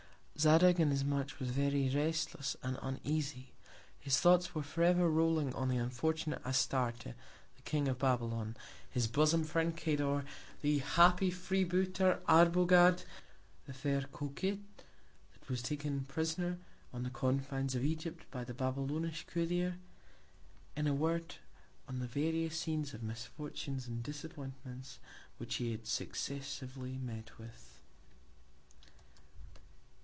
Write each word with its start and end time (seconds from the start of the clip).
Zadig, 0.39 0.79
in 0.79 0.89
his 0.89 1.03
March, 1.05 1.37
was 1.39 1.51
very 1.51 1.87
restless 1.89 2.55
and 2.63 2.75
uneasy. 2.81 3.51
His 3.99 4.19
Thoughts 4.19 4.55
were 4.55 4.63
forever 4.63 5.07
rolling 5.07 5.53
on 5.53 5.69
the 5.69 5.77
unfortunate 5.77 6.43
Astarte, 6.43 7.13
the 7.55 7.61
King 7.63 7.87
of 7.87 7.99
Babylon, 7.99 8.57
his 8.89 9.05
Bosom 9.05 9.43
Friend 9.43 9.77
Cador, 9.77 10.25
the 10.63 10.79
happy 10.79 11.29
Free 11.29 11.63
booter, 11.63 12.23
Arbogad, 12.27 13.03
the 13.67 13.73
fair 13.73 14.01
Coquet, 14.11 14.57
that 15.33 15.47
was 15.47 15.61
taken 15.61 16.05
Prisoner 16.05 16.57
on 16.91 17.03
the 17.03 17.11
Confines 17.11 17.75
of 17.75 17.83
Egypt, 17.85 18.25
by 18.31 18.43
the 18.43 18.55
Babylonish 18.55 19.27
Courier; 19.27 19.77
in 20.75 20.87
a 20.87 20.93
Word, 20.95 21.35
on 21.87 21.99
the 21.99 22.07
various 22.07 22.59
Scenes 22.59 22.95
of 22.95 23.03
Misfortunes 23.03 23.85
and 23.87 24.01
Disappointments, 24.01 24.97
which 25.37 25.57
he 25.57 25.69
had 25.69 25.85
successively 25.85 26.97
met 26.97 27.37
with. 27.37 27.67